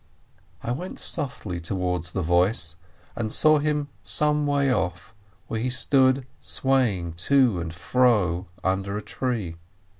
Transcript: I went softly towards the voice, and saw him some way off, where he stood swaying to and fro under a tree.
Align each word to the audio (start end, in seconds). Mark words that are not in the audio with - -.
I 0.63 0.71
went 0.71 0.97
softly 0.97 1.59
towards 1.59 2.11
the 2.13 2.23
voice, 2.23 2.75
and 3.15 3.31
saw 3.31 3.59
him 3.59 3.89
some 4.01 4.47
way 4.47 4.71
off, 4.73 5.13
where 5.45 5.59
he 5.59 5.69
stood 5.69 6.25
swaying 6.39 7.13
to 7.29 7.59
and 7.59 7.71
fro 7.71 8.47
under 8.63 8.97
a 8.97 9.03
tree. 9.03 9.57